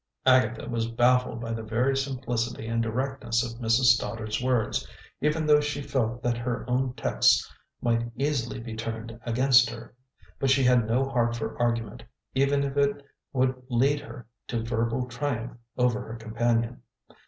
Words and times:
Agatha 0.25 0.67
was 0.67 0.87
baffled 0.89 1.39
by 1.39 1.53
the 1.53 1.61
very 1.61 1.95
simplicity 1.95 2.65
and 2.65 2.81
directness 2.81 3.43
of 3.43 3.59
Mrs. 3.59 3.93
Stoddard's 3.93 4.41
words, 4.41 4.87
even 5.21 5.45
though 5.45 5.59
she 5.61 5.79
felt 5.83 6.23
that 6.23 6.37
her 6.39 6.67
own 6.67 6.93
texts 6.95 7.47
might 7.83 8.11
easily 8.15 8.59
be 8.59 8.75
turned 8.75 9.19
against 9.27 9.69
her. 9.69 9.93
But 10.39 10.49
she 10.49 10.63
had 10.63 10.87
no 10.87 11.07
heart 11.07 11.35
for 11.35 11.55
argument, 11.61 12.01
even 12.33 12.63
if 12.63 12.77
it 12.77 13.05
would 13.31 13.53
lead 13.69 13.99
her 13.99 14.25
to 14.47 14.63
verbal 14.63 15.05
triumph 15.05 15.55
over 15.77 16.01
her 16.01 16.15
companion. 16.15 16.81